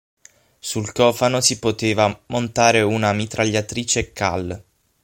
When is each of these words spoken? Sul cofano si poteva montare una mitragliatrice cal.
Sul 0.57 0.93
cofano 0.93 1.41
si 1.41 1.59
poteva 1.59 2.21
montare 2.29 2.81
una 2.81 3.13
mitragliatrice 3.13 4.13
cal. 4.13 4.63